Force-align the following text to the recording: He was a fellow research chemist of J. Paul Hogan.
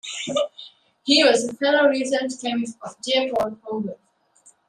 He 1.03 1.23
was 1.23 1.47
a 1.47 1.53
fellow 1.53 1.87
research 1.87 2.31
chemist 2.41 2.75
of 2.81 2.95
J. 3.05 3.29
Paul 3.31 3.59
Hogan. 3.61 3.97